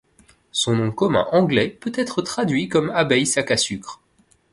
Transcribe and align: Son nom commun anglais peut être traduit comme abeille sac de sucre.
Son 0.51 0.77
nom 0.77 0.89
commun 0.91 1.27
anglais 1.31 1.69
peut 1.79 1.91
être 1.93 2.23
traduit 2.23 2.67
comme 2.67 2.89
abeille 2.89 3.27
sac 3.27 3.51
de 3.51 3.55
sucre. 3.55 4.01